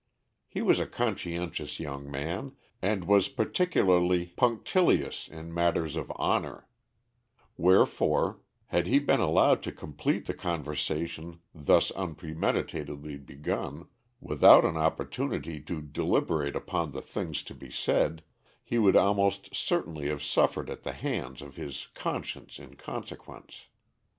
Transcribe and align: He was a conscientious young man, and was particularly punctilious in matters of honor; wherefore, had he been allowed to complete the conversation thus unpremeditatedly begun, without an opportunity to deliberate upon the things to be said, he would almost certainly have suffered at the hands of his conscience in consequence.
He 0.47 0.63
was 0.63 0.79
a 0.79 0.87
conscientious 0.87 1.79
young 1.79 2.09
man, 2.09 2.53
and 2.81 3.05
was 3.05 3.27
particularly 3.27 4.25
punctilious 4.35 5.27
in 5.27 5.53
matters 5.53 5.95
of 5.95 6.11
honor; 6.15 6.67
wherefore, 7.55 8.39
had 8.69 8.87
he 8.87 8.97
been 8.97 9.19
allowed 9.19 9.61
to 9.61 9.71
complete 9.71 10.25
the 10.25 10.33
conversation 10.33 11.39
thus 11.53 11.91
unpremeditatedly 11.91 13.17
begun, 13.17 13.89
without 14.19 14.65
an 14.65 14.75
opportunity 14.75 15.59
to 15.61 15.83
deliberate 15.83 16.55
upon 16.55 16.93
the 16.93 17.01
things 17.03 17.43
to 17.43 17.53
be 17.53 17.69
said, 17.69 18.23
he 18.63 18.79
would 18.79 18.95
almost 18.95 19.53
certainly 19.55 20.07
have 20.07 20.23
suffered 20.23 20.71
at 20.71 20.81
the 20.81 20.93
hands 20.93 21.43
of 21.43 21.57
his 21.57 21.89
conscience 21.93 22.57
in 22.57 22.75
consequence. 22.75 23.67